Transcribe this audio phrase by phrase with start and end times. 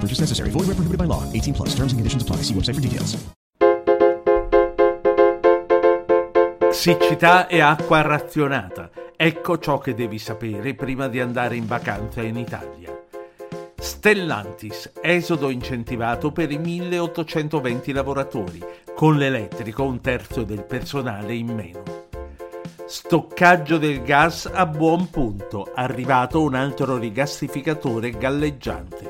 [0.00, 0.50] Purchase necessary.
[0.50, 1.22] Void where prohibited by law.
[1.32, 1.74] 18 plus.
[1.74, 2.42] Terms and conditions apply.
[2.42, 3.18] See website for details.
[6.72, 8.90] Siccità e acqua razionata.
[9.14, 12.98] Ecco ciò che devi sapere prima di andare in vacanza in Italia.
[13.76, 18.64] Stellantis, esodo incentivato per i 1820 lavoratori,
[18.94, 21.82] con l'elettrico un terzo del personale in meno.
[22.86, 29.09] Stoccaggio del gas a buon punto, arrivato un altro rigassificatore galleggiante.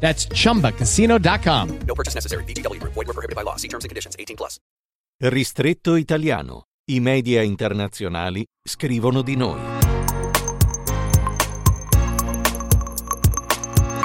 [0.00, 1.78] That's chumbacasino.com.
[1.86, 2.42] No purchase necessary.
[2.44, 2.94] VGW Group.
[2.94, 3.56] Void were prohibited by law.
[3.56, 4.16] See terms and conditions.
[4.18, 4.58] 18 plus.
[5.22, 6.64] Ristretto italiano.
[6.90, 9.79] I media internazionali scrivono di noi.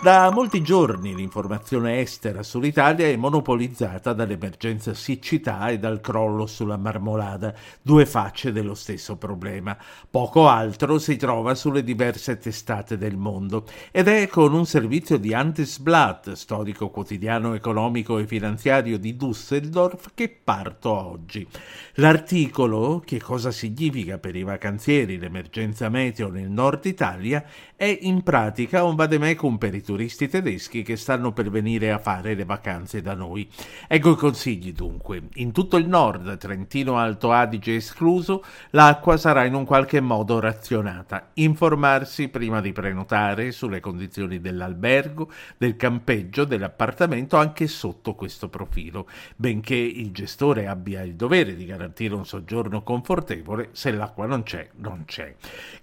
[0.00, 7.52] Da molti giorni l'informazione estera sull'Italia è monopolizzata dall'emergenza siccità e dal crollo sulla marmolada,
[7.82, 9.76] due facce dello stesso problema.
[10.08, 15.34] Poco altro si trova sulle diverse testate del mondo ed è con un servizio di
[15.34, 21.46] Handelsblatt, storico quotidiano economico e finanziario di Düsseldorf, che parto oggi.
[21.94, 27.44] L'articolo, che cosa significa per i vacanzieri l'emergenza meteo nel nord Italia,
[27.74, 32.34] è in pratica un vademecum per i turisti tedeschi che stanno per venire a fare
[32.34, 33.48] le vacanze da noi.
[33.86, 35.22] Ecco i consigli dunque.
[35.34, 41.30] In tutto il nord, Trentino Alto Adige escluso, l'acqua sarà in un qualche modo razionata.
[41.34, 49.74] Informarsi prima di prenotare sulle condizioni dell'albergo, del campeggio, dell'appartamento anche sotto questo profilo, benché
[49.74, 55.04] il gestore abbia il dovere di garantire un soggiorno confortevole, se l'acqua non c'è, non
[55.06, 55.34] c'è.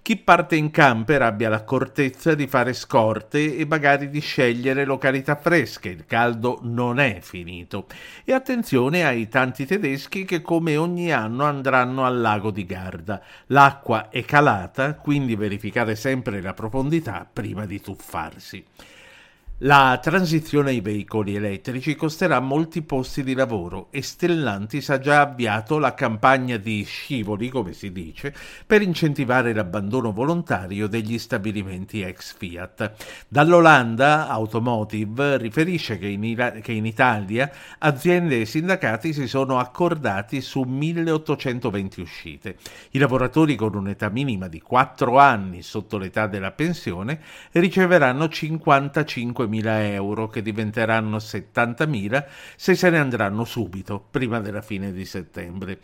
[0.02, 5.88] Chi parte in camper abbia l'accortezza di fare scorte e magari di scegliere località fresche,
[5.88, 7.86] il caldo non è finito.
[8.24, 13.22] E attenzione ai tanti tedeschi che come ogni anno andranno al lago di Garda.
[13.46, 18.64] L'acqua è calata, quindi verificate sempre la profondità prima di tuffarsi.
[19.60, 25.78] La transizione ai veicoli elettrici costerà molti posti di lavoro e Stellantis ha già avviato
[25.78, 28.34] la campagna di scivoli, come si dice,
[28.66, 32.92] per incentivare l'abbandono volontario degli stabilimenti ex Fiat.
[33.28, 40.64] Dall'Olanda Automotive riferisce che in, che in Italia aziende e sindacati si sono accordati su
[40.64, 42.56] 1820 uscite.
[42.90, 47.20] I lavoratori con un'età minima di 4 anni sotto l'età della pensione
[47.52, 52.26] riceveranno 55 5.000 euro che diventeranno 70.000
[52.56, 55.80] se se ne andranno subito, prima della fine di settembre.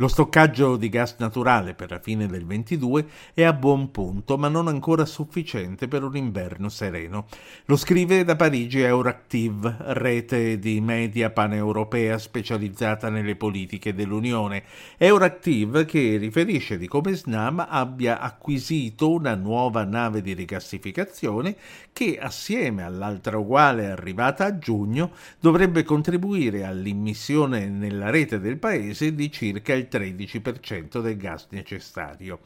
[0.00, 3.04] Lo stoccaggio di gas naturale per la fine del 22
[3.34, 7.26] è a buon punto, ma non ancora sufficiente per un inverno sereno.
[7.64, 14.62] Lo scrive da Parigi Euractiv, rete di media paneuropea specializzata nelle politiche dell'Unione.
[14.98, 21.56] Euractiv che riferisce di come Snam abbia acquisito una nuova nave di rigassificazione
[21.92, 25.10] che, assieme all'altra uguale arrivata a giugno,
[25.40, 32.40] dovrebbe contribuire all'immissione nella rete del paese di circa il 13% del gas necessario.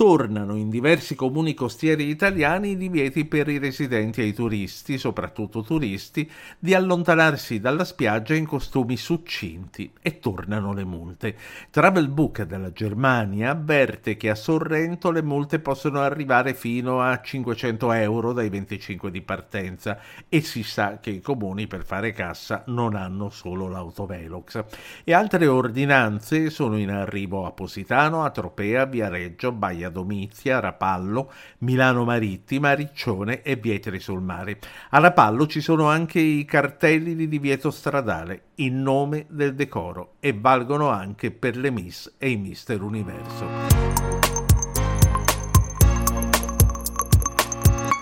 [0.00, 5.60] Tornano in diversi comuni costieri italiani i divieti per i residenti e i turisti, soprattutto
[5.60, 6.26] turisti,
[6.58, 11.36] di allontanarsi dalla spiaggia in costumi succinti e tornano le multe.
[11.68, 17.92] Travel Book della Germania avverte che a Sorrento le multe possono arrivare fino a 500
[17.92, 19.98] euro dai 25 di partenza
[20.30, 24.64] e si sa che i comuni per fare cassa non hanno solo l'autovelox.
[25.04, 32.04] E altre ordinanze sono in arrivo a Positano, a Tropea, Viareggio, Baia Domizia, Rapallo, Milano
[32.04, 34.58] Marittima, Riccione e Vietri sul Mare.
[34.90, 40.32] A Rapallo ci sono anche i cartelli di divieto stradale in nome del decoro e
[40.32, 43.46] valgono anche per le Miss e i Mister Universo.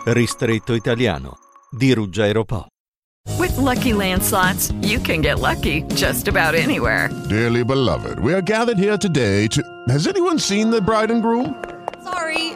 [0.04, 1.38] Ristretto italiano
[1.70, 2.66] di Ruggero Po.
[3.38, 7.10] With lucky landslots, you can get lucky just about anywhere.
[7.28, 9.62] Dearly beloved, we are gathered here today to.
[9.88, 11.54] Has anyone seen the bride and groom?